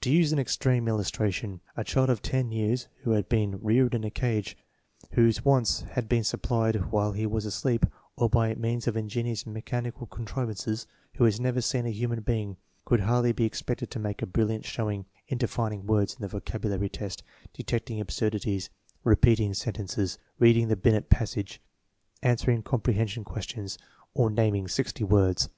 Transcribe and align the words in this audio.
To 0.00 0.10
use 0.10 0.32
an 0.32 0.38
extreme 0.38 0.88
illustration, 0.88 1.60
a 1.76 1.84
child 1.84 2.08
of 2.08 2.22
ten 2.22 2.50
years 2.50 2.88
who 3.02 3.10
had 3.10 3.28
been 3.28 3.58
reared 3.62 3.94
in 3.94 4.04
a 4.04 4.10
cage, 4.10 4.56
whose 5.10 5.44
wants 5.44 5.80
had 5.82 6.08
been 6.08 6.24
supplied 6.24 6.90
while 6.90 7.12
he 7.12 7.26
was 7.26 7.44
asleep, 7.44 7.84
or 8.16 8.30
by 8.30 8.54
means 8.54 8.86
of 8.88 8.96
ingenious 8.96 9.44
mechan 9.44 9.92
ical 9.92 10.08
contrivances, 10.10 10.86
who 11.16 11.24
had 11.24 11.38
never 11.38 11.60
seen 11.60 11.84
a 11.84 11.90
human 11.90 12.22
being, 12.22 12.56
could 12.86 13.00
hardly 13.00 13.32
be 13.32 13.44
expected 13.44 13.90
to 13.90 13.98
make 13.98 14.22
a 14.22 14.26
brilliant 14.26 14.64
showing 14.64 15.04
in 15.28 15.36
defining 15.36 15.84
words 15.84 16.14
in 16.14 16.22
the 16.22 16.28
vocabulary 16.28 16.88
test, 16.88 17.22
detecting 17.52 18.00
absurdities, 18.00 18.70
repeating 19.04 19.52
sentences, 19.52 20.16
reading 20.38 20.68
the 20.68 20.76
Binet 20.76 21.10
passage, 21.10 21.60
answering 22.22 22.62
comprehension 22.62 23.24
questions, 23.24 23.76
or 24.14 24.30
nam 24.30 24.54
ing 24.54 24.68
sixty 24.68 25.04
words. 25.04 25.50